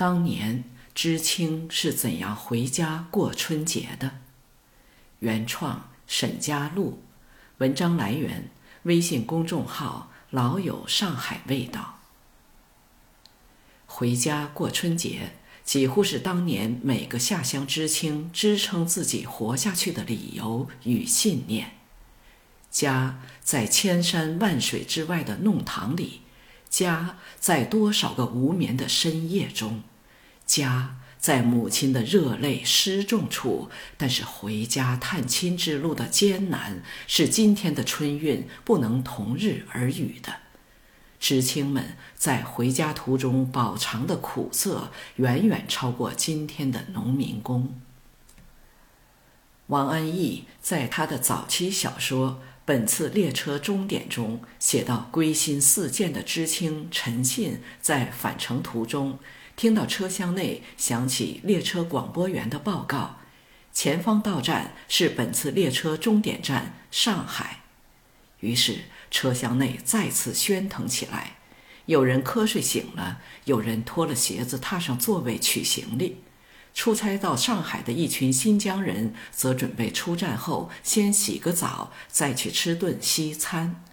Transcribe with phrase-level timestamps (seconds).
[0.00, 4.12] 当年知青是怎样回家过春节的？
[5.18, 7.02] 原创沈佳璐，
[7.58, 8.48] 文章来源
[8.84, 11.98] 微信公众号“老友上海味道”。
[13.84, 15.32] 回家过春节
[15.64, 21.72] 几乎是当年每个下乡知青支撑自己活下去的理由与信念。
[22.70, 26.22] 家在千山万水之外的弄堂里。
[26.70, 29.82] 家在多少个无眠的深夜中，
[30.50, 33.70] 家在母亲的热泪失重处。
[33.96, 40.34] 但是回家探亲之路的艰难，是今天的春运不能同日而语的。
[41.20, 47.80] 知青们在回家途中饱尝的苦涩，远远超过今天的农民工。
[49.68, 52.42] 王安忆在他的早期小说。
[52.66, 59.18] 本次列车终点中写到，归心似箭的知青陈信在返程途中，
[59.60, 63.16] 听到车厢内响起列车广播员的报告：
[63.74, 67.60] 前方到站是本次列车终点站上海。
[68.38, 71.36] 于是车厢内再次喧腾起来，
[71.84, 76.22] 有人瞌睡醒了，有人脱了鞋子踏上座位取行李。
[76.72, 83.84] 出差到上海的一群新疆人，则准备出站后先洗个澡，再去吃顿西餐。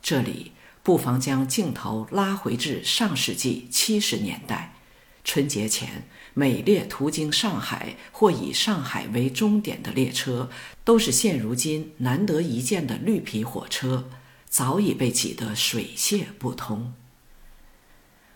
[0.00, 4.74] 这里不妨将镜头拉回至上世纪七十年代，
[5.22, 10.50] 春节前，每列途经上海或以上海为终点的列车，
[10.82, 14.10] 都是现如今难得一见的绿皮火车，
[14.48, 16.92] 早已被挤得水泄不通。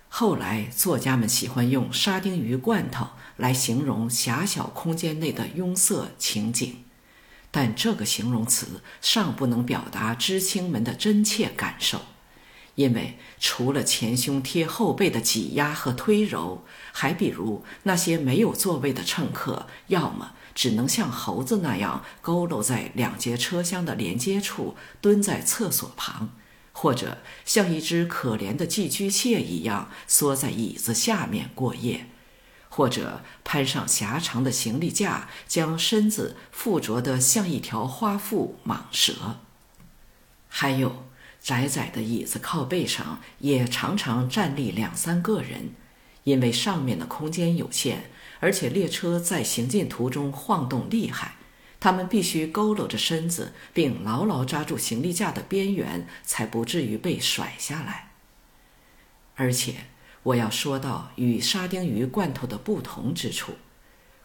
[0.09, 6.85] 后来，作家们喜欢用沙丁鱼罐头来形容狭小空间内的拥塞情景，
[7.51, 12.01] 但这个形容词尚不能表达知青们的真切感受，
[12.77, 26.31] 因为除了前胸贴后背的挤压和推揉，还比如那些没有座位的乘客，要么只能像猴子那样佝偻在两节车厢的连接处，蹲在厕所旁。
[26.79, 27.17] 或者
[27.47, 32.11] 像一只可怜的寄居蟹一样缩在椅子下面过夜，
[32.69, 39.39] 或者攀上狭长的行李架，将身子附着得像一条花腹蟒蛇。
[40.49, 41.07] 还有
[41.47, 45.71] 窄窄的椅子靠背上也常常站立两三个人，
[46.25, 51.37] 因为上面的空间有限，而且列车在行进途中晃动厉害。
[51.79, 58.11] 他们必须佝偻着身子，并牢牢抓住行李架的边缘，才不至于被甩下来。
[59.37, 59.75] 而且，
[60.25, 63.53] 我要说到与沙丁鱼罐头的不同之处：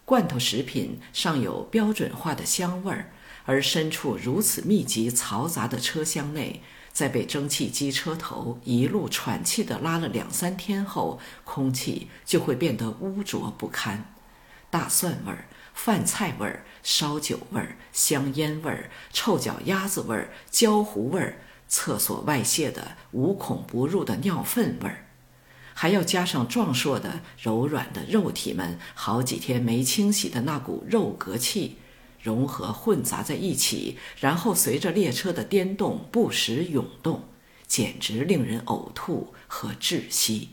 [0.05, 3.11] 罐头食品尚有标准化的香味儿，
[3.45, 6.63] 而身处如此密集嘈杂的车厢内，
[6.93, 14.13] 在被蒸汽机车头一路喘气地拉了两三天后，空气就会变得污浊不堪，
[14.69, 15.45] 大蒜味儿。
[15.73, 21.37] 饭菜味儿、烧酒味儿、香烟味儿、臭脚丫子味儿、焦糊味儿，
[21.69, 25.07] 厕所外泄的无孔不入的尿粪味儿，
[25.73, 31.77] 还要加上壮硕的柔软的肉体们好几天没清洗的那股肉嗝气，
[32.21, 37.23] 融合混杂在一起，然后随着列车的颠动不时涌动，
[37.67, 40.49] 简直令人呕吐和窒息。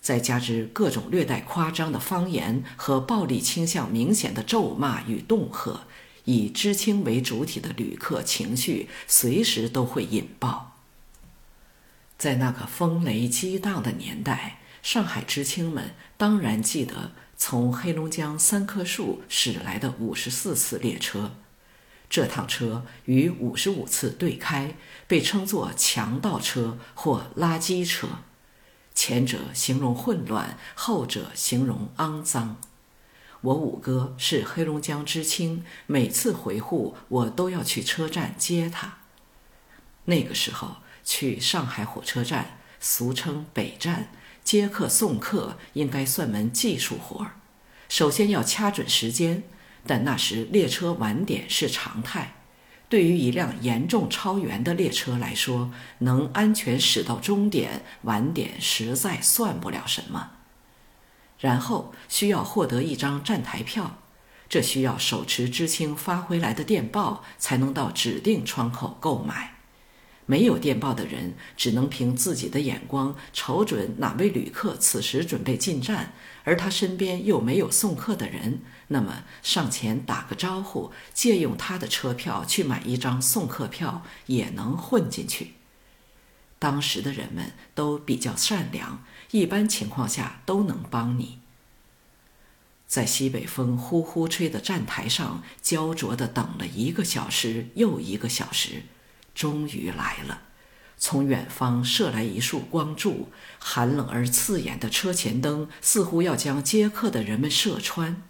[0.00, 5.86] 再加之各种略带夸张的方言和暴力倾向明显的咒骂与恫吓，
[6.24, 10.72] 以知青为主体的旅客情绪随时都会引爆。
[12.18, 21.32] 在那个风雷激荡的年代，上海知青们当然记得从黑龙江三棵树驶来的五十四次列车，
[22.08, 28.08] 这趟车与五十五次对开，被称作强盗车或垃圾车。
[28.94, 32.56] 前者形容混乱，后者形容肮脏。
[33.40, 38.98] 我五哥是黑龙江知青，每次回沪，我都要去车站接他。
[40.04, 44.10] 那个时候去上海火车站，俗称北站，
[44.44, 47.32] 接客送客应该算门技术活儿。
[47.88, 49.42] 首先要掐准时间，
[49.86, 52.36] 但那时列车晚点是常态。
[52.88, 60.32] 对于一辆严重超员的列车来说，能安全驶到终点，晚点实在算不了什么。
[61.40, 63.98] 然后需要获得一张站台票，
[64.48, 69.53] 这需要手持知青发回来的电报才能到指定窗口购买。
[70.26, 78.60] 没有电报的人，只能凭自己的眼光瞅准哪位旅客此时准备进站，而他身边又没有送客的人。
[78.88, 85.54] 那么上前打个招呼，借用他的车票去买一张送客票，也能混进去。
[86.58, 91.40] 当时的人们都比较善良，一般情况下都能帮你。
[92.86, 98.82] 在西北风呼呼吹的站台上，焦灼地等了一个小时又一个小时，
[99.34, 100.42] 终于来了。
[100.96, 108.22] 从远方射来一束光柱，寒冷而刺眼的车前灯似乎要将接客的人们射穿，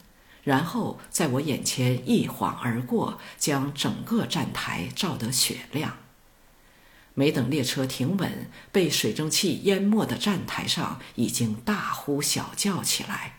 [0.43, 5.99] 然后在我眼前一晃而过，将整个站台照得雪亮。
[7.12, 13.37] 没等列车停稳，被水蒸气淹没的站台上已经大呼小叫起来。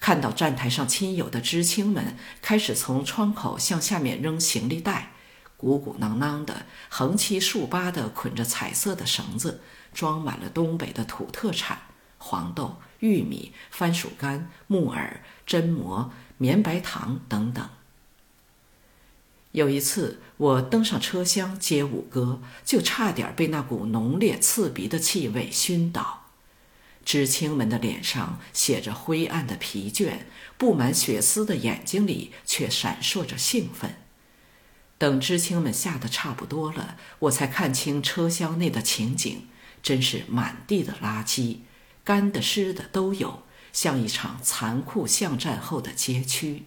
[0.00, 5.07] 看到站台上亲友的知青们开始从窗口向下面扔行李袋，
[5.58, 9.60] 鼓鼓囊囊的，横七竖八的捆着彩色的绳子，
[9.92, 11.78] 装满了东北的土特产：
[12.16, 17.68] 黄豆、玉米、番薯干、木耳、榛蘑、绵白糖等等。
[19.50, 26.26] 有一次，我登上车厢接五哥，就差点被那股浓烈刺鼻的气味熏倒。
[27.04, 30.18] 知青们的脸上写着灰暗的疲倦，
[30.56, 33.96] 布满血丝的眼睛里却闪烁着兴奋。
[34.98, 39.46] 等知青们下的差不多了，我才看清车厢内的情景，
[39.80, 41.58] 真是满地的垃圾，
[42.04, 46.64] 干的湿的都有，像一场残酷巷战后的街区。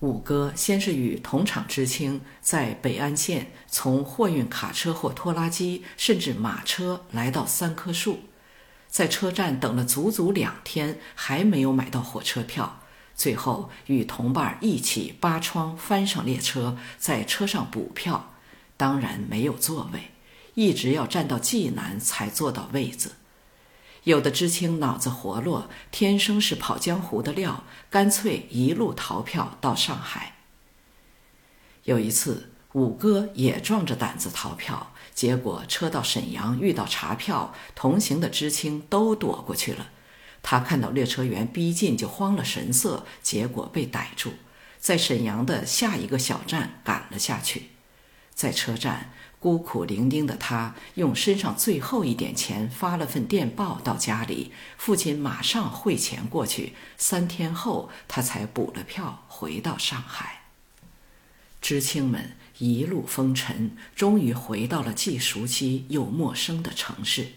[0.00, 8.20] 五哥先是与同厂知青在北安县从货运卡车或拖拉机，甚至马车来到三棵树。
[8.88, 12.81] 在车站等了足足两天，还没有买到火车票。
[13.14, 18.34] 最后与同伴一起扒窗翻上列车，在车上补票，
[18.76, 20.10] 当然没有座位，
[20.54, 23.12] 一直要站到济南才坐到位子。
[24.04, 30.38] 有的知青脑子活络，天生是跑江湖的料，干脆一路逃票到上海。
[31.84, 34.92] 有一次，五哥也壮着胆子逃票。
[35.14, 39.90] 结果车到沈阳遇到查票，同行的知青都躲过去了。
[40.42, 44.32] 他看到列车员逼近就慌了神色，结果被逮住，
[44.78, 47.68] 在沈阳的下一个小站赶了下去。
[48.34, 56.74] 在车站孤苦伶仃的他，用身上最后一点钱发了份电报到家里，父亲马上汇钱过去。
[56.96, 60.42] 三天后，他才补了票回到上海。
[61.60, 62.36] 知青们。
[62.58, 67.32] 一路风尘，终于回到了既熟悉又陌生的城市。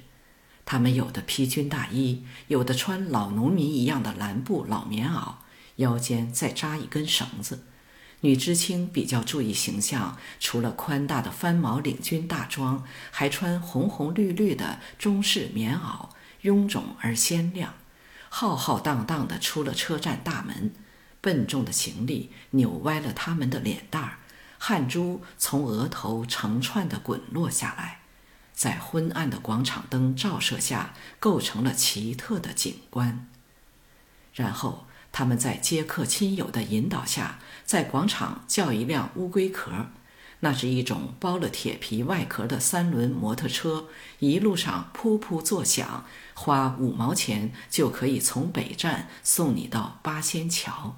[0.65, 5.35] 他们有的披军大衣，有的穿老农民一样的蓝布老棉袄，
[5.75, 7.63] 腰间再扎一根绳子。
[8.21, 16.09] 女知青比较注意形象，除了宽大的翻毛领军大装，还穿红红绿绿的中式棉袄，
[16.41, 17.75] 臃肿而鲜亮。
[18.29, 20.73] 浩浩荡荡地出了车站大门，
[21.21, 24.17] 笨重的行李扭歪了他们的脸蛋儿。
[24.57, 27.99] 汗珠从额头成串的滚落下来，
[28.55, 33.27] 在昏暗的广场灯照射下，构成了奇特的景观。
[34.33, 39.71] 然后他们在接客亲友的引导下，在广场叫一辆乌龟壳，
[40.39, 43.87] 那是一种包了铁皮外壳的三轮摩托车，
[44.19, 50.97] 一路上噗噗作响，花五毛钱就可以从北站送你到八仙桥。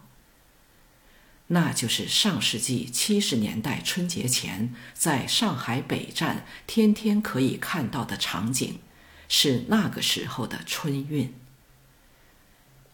[1.47, 8.79] 那就是上世纪七十年代春节前在上海北站天天可以看到的场景，
[9.29, 11.33] 是那个时候的春运。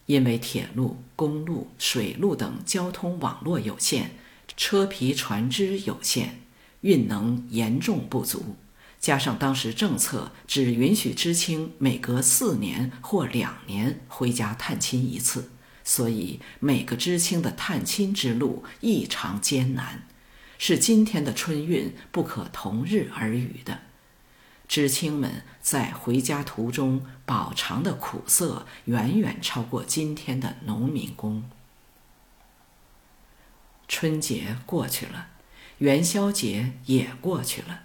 [0.06, 4.12] 因为铁路、公路、水路等交通网络有限，
[4.56, 6.42] 车皮船只有限，
[6.82, 8.58] 运能严重不足，
[9.00, 15.50] 加上当时政策只允许知青每隔四年或两年回家探亲一次。
[15.84, 20.08] 所以，每个知青的探亲之路异常艰难，
[20.58, 23.82] 是今天的春运不可同日而语的。
[24.66, 31.50] 知青们在回家途中饱尝的苦涩，远远超过今天的农民工。
[33.88, 35.28] 春节过去了，
[35.80, 37.82] 元宵节也过去了，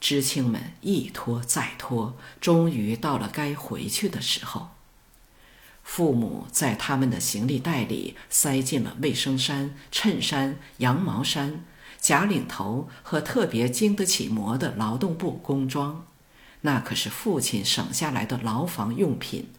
[0.00, 4.70] 知青们一拖再拖，终于到了该回去的时候。
[5.82, 11.64] 父母在他们的行李袋里塞进了卫生衫、衬衫、羊毛衫、
[12.00, 16.06] 假领头和特别经得起磨的劳动布工装，
[16.62, 19.50] 那可是父亲省下来的牢房用品。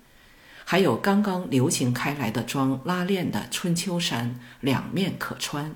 [0.66, 5.76] 还有刚刚流行开来的装拉链的春秋衫，两面可穿。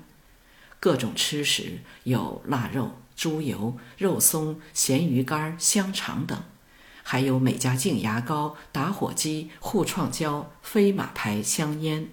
[0.80, 6.42] 各种吃食有腊肉、猪油、肉松、咸鱼干、香肠等。
[7.10, 12.10] 还有美加净牙膏、打火机、护创胶、飞马牌香烟。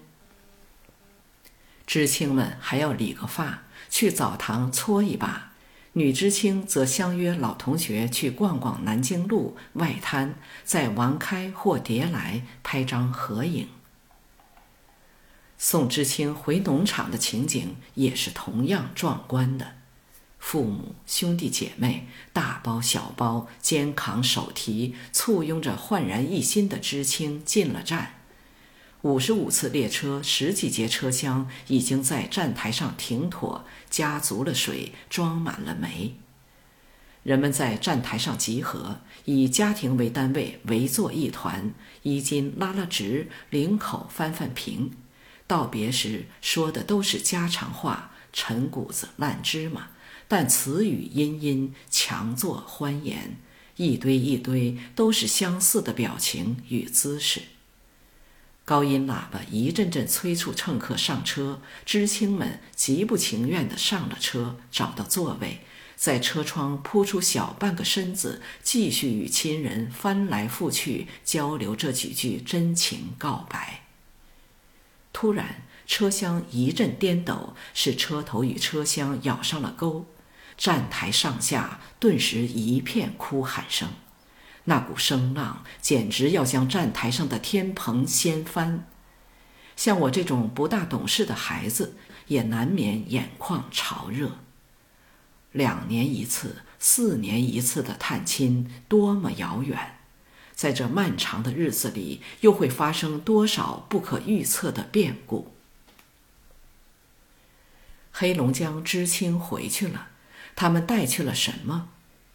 [1.85, 5.51] 知青们还要理个发，去澡堂搓一把。
[5.91, 13.67] 女知青则相约老同学去逛逛南京路外滩，在王开或蝶来拍张合影。
[15.57, 19.75] 送知青回农场的情景也是同样壮观的，
[20.45, 28.19] 父母、兄弟姐妹大包小包、肩扛手提，簇拥着焕然一新的知青进了站。
[29.01, 36.13] 五十五次列车，十几节车厢已经在站台上停妥，加足了水，装满了煤。
[37.23, 41.73] 人们在站台上集合，以家庭为单位围坐一团，
[42.03, 44.91] 衣襟拉拉直，领口翻翻平。
[45.47, 49.89] 道别时说的都是家常话，陈谷子烂芝麻，
[50.27, 53.37] 但词语殷殷，强作欢颜，
[53.77, 57.43] 一堆一堆都是相似的表情与姿势。
[58.63, 65.59] 高音喇叭一阵阵催促乘客上车，知青们极不情愿地上了车，找到座位，
[65.95, 73.83] 在车窗扑出小半个身子，继续与亲人翻来覆去交流这几句真情告白。
[75.13, 80.07] 突然，车厢一阵颠抖，使车头与车厢咬上了钩，
[80.57, 83.89] 站台上下顿时一片哭喊声。
[84.65, 88.87] 那股声浪简直要将站台上的天棚掀翻，
[89.75, 91.95] 像我这种不大懂事的孩子，
[92.27, 94.39] 也难免眼眶潮热。
[95.51, 99.99] 两年一次、四年一次的探亲，多么遥远！
[100.53, 105.53] 在这漫长的日子里，又会发生多少不可预测的变故？
[108.11, 110.07] 黑龙江知青回去了，
[110.55, 111.89] 他们带去了什么？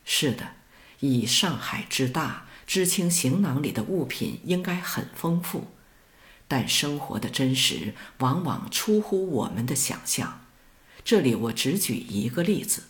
[0.05, 0.53] 是的。
[1.01, 5.69] 以上海之大，知青行囊里的物品应该很丰富，
[6.47, 10.45] 但生活的真实往往出乎我们的想象。
[11.03, 12.83] 这里我只举一个例子：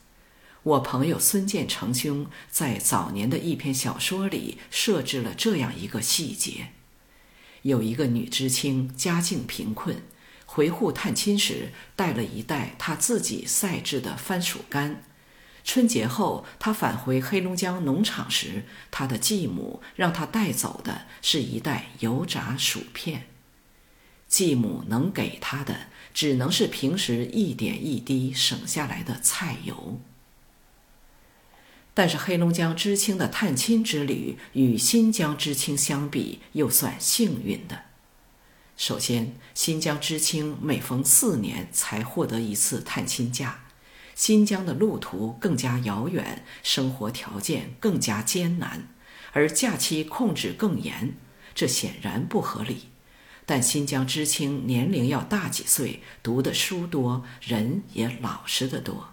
[0.65, 6.73] 我朋友孙建成兄在早年的一篇小说里设置了这样一个细节：
[7.63, 10.03] 有一个女知青家境贫困，
[10.45, 15.05] 回沪探亲时带了一袋她自己晒制的番薯干。
[15.63, 23.27] 春节后，他返回黑龙江农场时，他的继母让他带走的是一袋油炸薯片。
[24.27, 30.01] 继母能给他的，只能是平时一点一滴省下来的菜油。
[31.93, 37.83] 但是黑龙江知青的探亲之旅与新疆知青相比，又算幸运的。
[38.77, 43.65] 首先，新疆知青每逢四年才获得一次探亲假。
[44.21, 48.87] 新疆的路途更加遥远，生活条件更加艰难，
[49.33, 51.17] 而假期控制更严，
[51.55, 52.91] 这显然不合理。
[53.47, 59.09] 但新疆知青年龄要大几岁，读的书多，人也老实得多。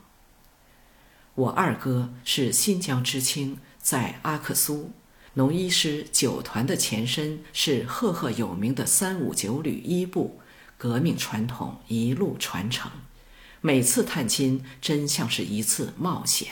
[1.35, 4.91] 我二哥是新疆知青，在阿克苏，
[5.35, 10.41] 农医师九团的前身是赫赫有名的三五九旅一部，
[10.77, 12.91] 革命传统一路传承。
[13.61, 16.49] 每次探亲真像是一次冒险。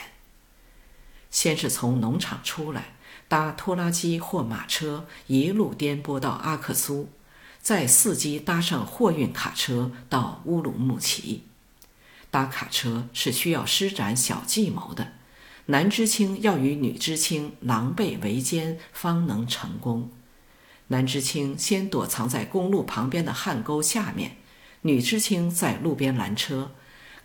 [1.30, 2.94] 先是从农场出来，
[3.28, 7.10] 搭拖拉机或马车一路颠簸到阿克苏，
[7.60, 11.44] 再伺机搭上货运卡车到乌鲁木齐。
[12.30, 15.12] 搭卡车是需要施展小计谋的，
[15.66, 20.10] 男知青要与女知青狼狈为奸方能成功。
[20.88, 24.36] 男知青先躲藏在公路旁边的旱沟下面，
[24.82, 26.72] 女知青在路边拦车。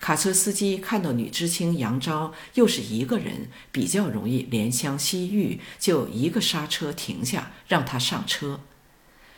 [0.02, 8.62] 卡车司机看到女知青杨昭又是一个人，比较容易怜香惜玉，就一个刹车停下，让她上车。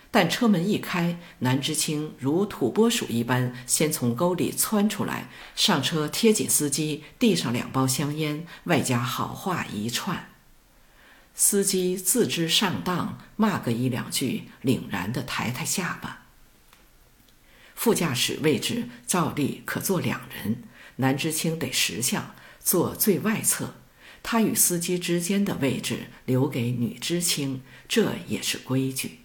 [0.09, 10.29] 但车门一开，男知青如土拨鼠一般，先从沟里窜出来，上车贴紧司机，递上两包香烟，外加好话一串。
[11.35, 16.22] 司机自知上当，骂个一两句，凛然地抬抬下巴。
[17.83, 20.63] 副驾驶位置照例可坐两人，
[20.95, 23.73] 男知青得识相，坐最外侧。
[24.23, 29.19] 他与司机之间的位置留给女知青，这也是规矩。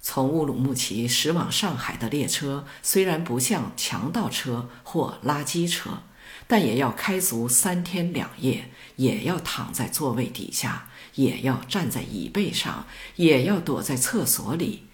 [0.00, 6.04] 从乌鲁木齐驶往上海的列车虽然不像强盗车或垃圾车，
[6.46, 14.84] 但也要开足三天两夜，也要躺在座位底下，也要站在椅背上，也要躲在厕所里。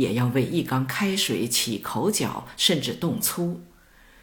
[0.00, 3.60] 也要为一缸开水起口角，甚至动粗，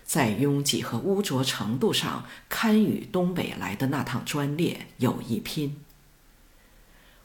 [0.04, 5.80] 在拥挤和污浊程度上，堪与东北来的那趟专列有一拼。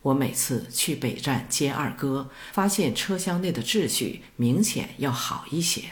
[0.03, 5.85] 我每次去北站接二哥，发现车厢内的秩序明显要好一些，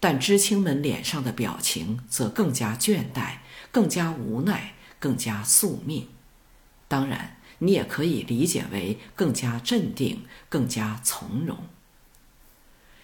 [0.00, 6.08] 但知青们脸上的表情则更加倦怠，更加无奈，更加宿命。
[6.88, 11.58] 当然，你也可以理解为更加镇定，更加从容。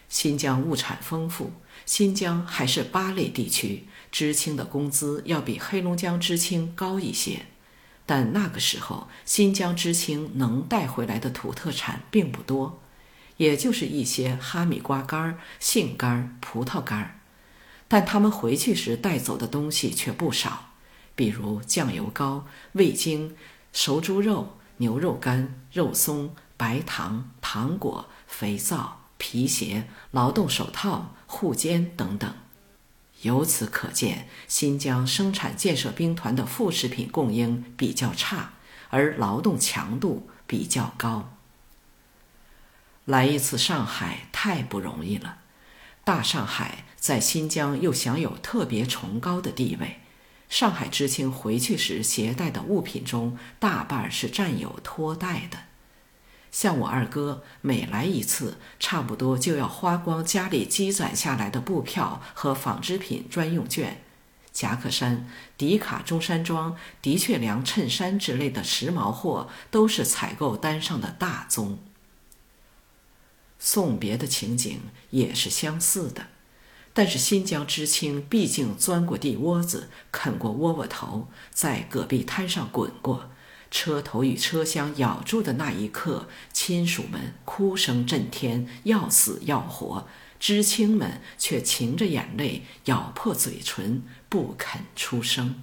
[0.09, 1.53] 新疆物产丰富，
[1.85, 7.47] 新疆还是八类地区，知青的工资要比黑龙江知青高一些。
[8.07, 12.81] 但那个时候，新疆知青能带回来的土特产并不多，
[13.37, 17.21] 也就是一些哈密瓜干、杏干、葡萄干。
[17.87, 20.71] 但他们回去时带走的东西却不少，
[21.15, 23.37] 比如酱油膏、味精、
[23.75, 32.35] 熟猪肉、牛肉干、肉松、白糖、糖果、肥皂、皮鞋、劳动手套、护肩等等。
[33.23, 38.53] 由此可见，新疆生产建设兵团的副食品供应比较差，
[38.91, 41.35] 而劳动强度比较高。
[43.05, 45.39] 来一次上海太不容易了，
[46.05, 50.01] 大上海在新疆又享有特别崇高的地位。
[50.49, 55.68] 上海知青回去时携带的物品中，大半是战友托带的。
[56.51, 64.03] 像我二哥每来一次，差不多就要花光家里积攒下来的布票和纺织品专用券。
[64.51, 71.79] 夹克衫、迪卡中山装、的确良衬衫之类的时髦货，都是采购单上的大宗。
[73.61, 76.27] 送别的情景也是相似的，
[76.93, 83.31] 但是新疆知青毕竟钻过地窝子，啃过窝窝头，在戈壁滩上滚过。
[83.71, 90.07] 车头与车厢咬住的那一刻，亲属们哭声震天，要死要活；
[90.41, 95.63] 知青们却噙着眼泪，咬破嘴唇，不肯出声。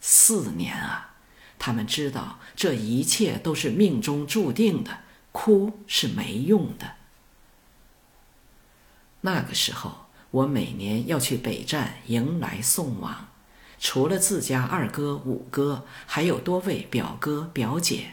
[0.00, 1.14] 四年啊，
[1.58, 5.00] 他们知道这一切都是命中注定的，
[5.32, 6.96] 哭是没用的。
[9.20, 13.28] 那个时候，我每年要去北站迎来送往。
[13.84, 18.12] 除了自家二哥、五哥，还有多位表哥、表姐，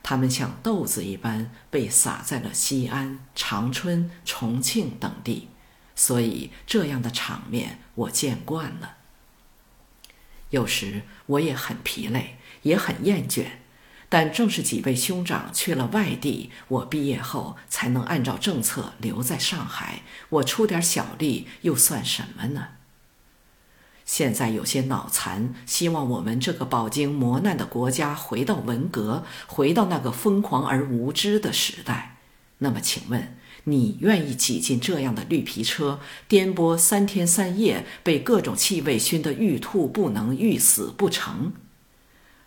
[0.00, 5.48] 他们像豆子一般被撒在了西安、长春、重庆等地，
[5.96, 8.98] 所以这样的场面我见惯了。
[10.50, 13.46] 有时我也很疲累，也很厌倦，
[14.08, 20.02] 但正是几位兄长去了外地，我毕业后才能按照政策留在上海。
[20.28, 22.68] 我出点小力又算什么呢？
[24.08, 32.16] 现在有些脑残，希望我们这个饱经磨难的国家回到文革，回到那个疯狂而无知的时代。
[32.60, 41.52] 那么，请问你愿意挤进这样的绿皮车，颠簸三天三夜，被各种气味熏得欲吐不能、欲死不成？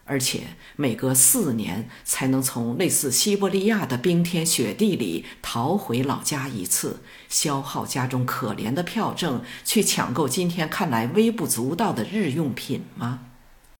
[0.06, 0.42] 而且
[0.76, 13.31] 每隔四年才能从类似西伯利亚的冰天雪地里逃回老家一次，消耗家中可怜的票证去抢购今天看来微不足道的日用品吗？